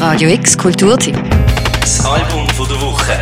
Radio 0.00 0.30
X 0.30 0.56
Kulturtipp. 0.56 1.14
Das 1.78 2.02
Album 2.06 2.48
von 2.54 2.66
der 2.66 2.80
Woche. 2.80 3.12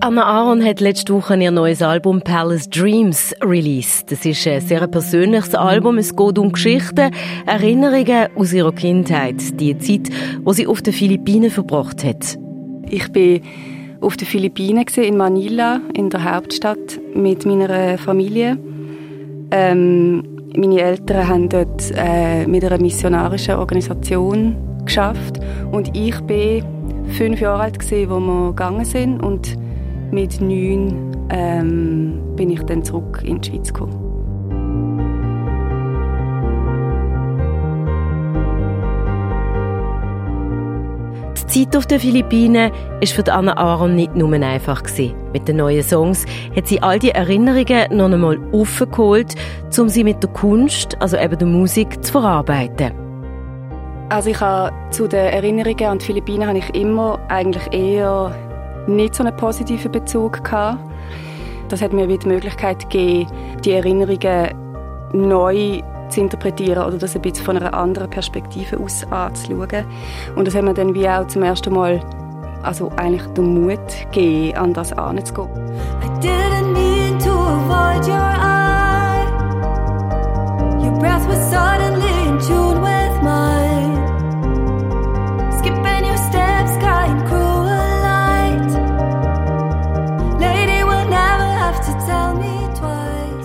Anna 0.00 0.24
Aaron 0.24 0.64
hat 0.64 0.80
letzte 0.80 1.12
Woche 1.12 1.36
ihr 1.36 1.50
neues 1.50 1.82
Album 1.82 2.22
Palace 2.22 2.70
Dreams 2.70 3.34
released. 3.42 4.10
Das 4.10 4.24
ist 4.24 4.46
ein 4.46 4.62
sehr 4.62 4.86
persönliches 4.86 5.54
Album. 5.54 5.98
Es 5.98 6.16
geht 6.16 6.38
um 6.38 6.52
Geschichten, 6.52 7.10
Erinnerungen 7.44 8.28
aus 8.34 8.54
ihrer 8.54 8.72
Kindheit, 8.72 9.60
die 9.60 9.76
Zeit, 9.76 10.08
wo 10.42 10.54
sie 10.54 10.66
auf 10.66 10.80
den 10.80 10.94
Philippinen 10.94 11.50
verbracht 11.50 12.02
hat. 12.02 12.38
Ich 12.88 13.12
bin 13.12 13.42
auf 14.00 14.16
den 14.16 14.26
Philippinen 14.26 14.86
in 14.96 15.18
Manila, 15.18 15.82
in 15.92 16.08
der 16.08 16.24
Hauptstadt, 16.24 16.98
mit 17.14 17.44
meiner 17.44 17.98
Familie. 17.98 18.56
Ähm, 19.50 20.31
meine 20.56 20.80
Eltern 20.80 21.28
haben 21.28 21.48
dort 21.48 21.92
äh, 21.94 22.46
mit 22.46 22.64
einer 22.64 22.80
missionarischen 22.80 23.56
Organisation 23.56 24.56
geschafft 24.84 25.40
und 25.70 25.96
ich 25.96 26.18
bin 26.22 26.64
fünf 27.16 27.40
Jahre 27.40 27.62
alt 27.62 27.90
wo 28.08 28.20
wir 28.20 28.48
gegangen 28.48 28.84
sind 28.84 29.20
und 29.22 29.56
mit 30.10 30.40
neun 30.40 31.16
ähm, 31.30 32.20
bin 32.36 32.50
ich 32.50 32.62
dann 32.64 32.84
zurück 32.84 33.22
in 33.24 33.40
die 33.40 33.50
Schweiz 33.50 33.72
gekommen. 33.72 34.11
Die 41.54 41.66
Zeit 41.66 41.76
auf 41.76 41.84
den 41.84 42.00
Philippinen 42.00 42.72
war 42.72 43.06
für 43.06 43.30
Anna 43.30 43.54
Aaron 43.58 43.94
nicht 43.94 44.16
nur 44.16 44.32
einfach. 44.32 44.82
Mit 45.34 45.46
den 45.46 45.56
neuen 45.56 45.82
Songs 45.82 46.24
hat 46.56 46.66
sie 46.66 46.82
all 46.82 46.98
die 46.98 47.10
Erinnerungen 47.10 47.94
noch 47.94 48.10
einmal 48.10 48.38
aufgeholt, 48.52 49.34
um 49.78 49.90
sie 49.90 50.02
mit 50.02 50.22
der 50.22 50.30
Kunst, 50.30 50.96
also 51.02 51.18
eben 51.18 51.36
der 51.36 51.46
Musik, 51.46 52.02
zu 52.02 52.12
verarbeiten. 52.12 52.92
Also 54.08 54.30
ich 54.30 54.40
habe 54.40 54.72
zu 54.90 55.06
den 55.06 55.26
Erinnerungen 55.26 55.84
an 55.84 55.98
die 55.98 56.06
Philippinen 56.06 56.46
habe 56.46 56.56
ich 56.56 56.74
immer 56.74 57.18
eigentlich 57.28 57.70
eher 57.70 58.34
nicht 58.86 59.14
so 59.14 59.22
einen 59.22 59.36
positiven 59.36 59.92
Bezug 59.92 60.42
gehabt. 60.42 60.78
Das 61.68 61.82
hat 61.82 61.92
mir 61.92 62.06
die 62.06 62.28
Möglichkeit 62.28 62.80
gegeben, 62.80 63.30
die 63.62 63.72
Erinnerungen 63.72 64.54
neu 65.12 65.82
zu 66.12 66.20
interpretieren 66.20 66.84
oder 66.84 66.98
das 66.98 67.16
ein 67.16 67.22
bisschen 67.22 67.44
von 67.44 67.56
einer 67.56 67.74
anderen 67.74 68.10
Perspektive 68.10 68.78
aus 68.78 69.04
anzuschauen. 69.10 69.84
Und 70.36 70.46
das 70.46 70.54
hat 70.54 70.62
mir 70.62 70.74
dann 70.74 70.94
wie 70.94 71.08
auch 71.08 71.26
zum 71.26 71.42
ersten 71.42 71.72
Mal 71.72 72.00
also 72.62 72.92
eigentlich 72.96 73.26
den 73.32 73.54
Mut 73.54 73.80
gegeben, 74.12 74.56
an 74.56 74.72
das 74.72 74.92
anzugehen. 74.92 75.48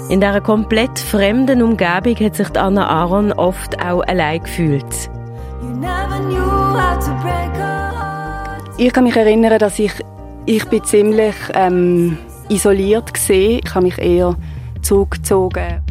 In 0.10 0.22
dieser 0.22 0.40
komplett 0.40 0.98
fremden 1.00 1.62
Umgebung 1.62 2.16
hat 2.16 2.36
sich 2.36 2.58
Anna 2.58 2.88
Aaron 2.88 3.34
oft 3.34 3.78
auch 3.84 4.02
allein 4.04 4.42
gefühlt. 4.42 4.86
Ich 8.78 8.94
kann 8.94 9.04
mich 9.04 9.16
erinnern, 9.18 9.60
dass 9.60 9.80
ich, 9.80 9.92
ich 10.46 10.64
bin 10.70 10.84
ziemlich 10.86 11.36
ähm, 11.54 12.18
isoliert 12.48 13.12
war. 13.14 13.36
Ich 13.36 13.76
habe 13.76 13.86
mich 13.86 13.98
eher 13.98 14.36
zurückgezogen. 14.82 15.84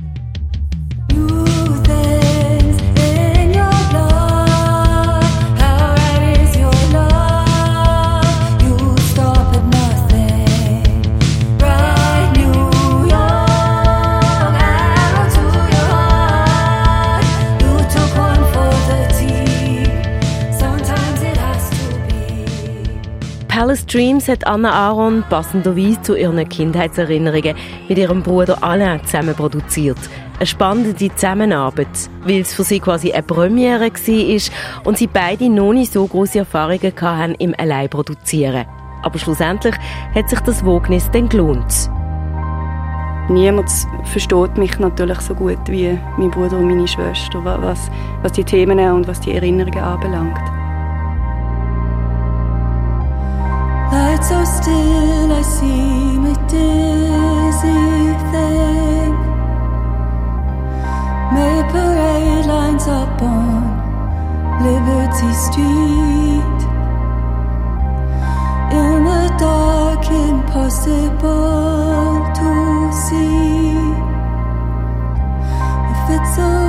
Palace 23.56 23.86
Dreams 23.86 24.28
hat 24.28 24.46
Anna 24.46 24.70
Aaron 24.70 25.24
passenderweise 25.30 26.02
zu 26.02 26.14
ihren 26.14 26.46
Kindheitserinnerungen 26.46 27.56
mit 27.89 27.96
ihrem 27.96 28.22
Bruder 28.22 28.62
Alain 28.62 29.02
zusammen 29.02 29.34
produziert. 29.34 29.96
Eine 30.36 30.46
spannende 30.46 30.94
Zusammenarbeit, 30.94 31.89
weil 32.20 32.42
es 32.42 32.52
für 32.52 32.64
sie 32.64 32.80
quasi 32.80 33.12
eine 33.12 33.22
Premiere 33.22 33.90
war 33.90 34.84
und 34.84 34.98
sie 34.98 35.06
beide 35.06 35.48
noch 35.48 35.72
nicht 35.72 35.90
so 35.90 36.06
große 36.06 36.40
Erfahrungen 36.40 36.92
hatten 37.00 37.34
im 37.36 37.55
Alleinproduzieren. 37.56 38.66
Aber 39.02 39.18
schlussendlich 39.18 39.77
hat 40.14 40.28
sich 40.28 40.40
das 40.40 40.62
Wognis 40.62 41.11
dann 41.11 41.30
gelohnt. 41.30 41.89
Niemand 43.30 43.70
versteht 44.05 44.58
mich 44.58 44.78
natürlich 44.78 45.20
so 45.20 45.34
gut 45.34 45.66
wie 45.68 45.98
mein 46.18 46.30
Bruder 46.30 46.58
und 46.58 46.68
meine 46.68 46.86
Schwester, 46.86 47.42
was, 47.42 47.90
was 48.20 48.33
die 48.33 48.45
Themen 48.45 48.78
und 48.78 49.08
was 49.08 49.20
die 49.20 49.33
Erinnerungen 49.33 49.83
anbelangt. 49.83 50.55
Light 54.16 54.24
so 54.24 54.44
still, 54.44 55.30
I 55.30 55.42
seem 55.42 56.24
a 56.24 56.34
dizzy 56.48 58.14
thing. 58.32 59.12
May 61.34 61.56
parade 61.70 62.46
lines 62.46 62.86
up 62.88 63.20
on 63.20 63.62
Liberty 64.64 65.32
Street. 65.34 66.60
In 68.72 69.04
the 69.04 69.24
dark, 69.38 70.06
impossible 70.10 71.12
to 72.38 72.50
see. 73.04 73.77
If 75.92 76.08
it's 76.16 76.38
a 76.38 76.65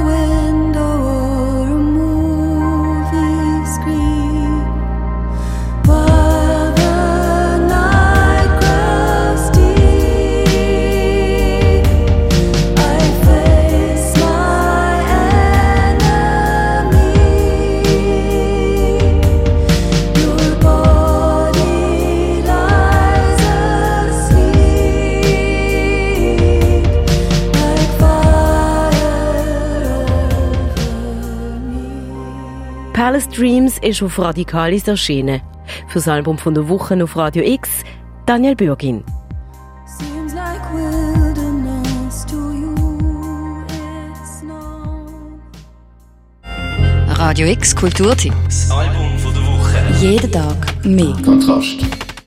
Palace 33.07 33.29
Dreams 33.29 33.77
ist 33.77 34.03
auf 34.03 34.19
Radikalis 34.19 34.85
erschienen. 34.85 35.39
Für 35.87 35.99
das 35.99 36.09
Album 36.09 36.37
von 36.37 36.53
der 36.53 36.67
Woche 36.67 37.01
auf 37.01 37.15
Radio 37.15 37.41
X, 37.41 37.69
Daniel 38.25 38.53
Bürgin. 38.53 39.01
Radio 47.07 47.47
X 47.47 47.73
Kulturtipp. 47.73 48.33
Das 48.43 48.69
Album 48.71 49.17
von 49.19 49.33
der 49.33 49.43
Woche. 49.43 49.77
Jeden 50.01 50.29
Tag 50.29 50.85
mehr. 50.85 51.15
Kontrast. 51.23 51.96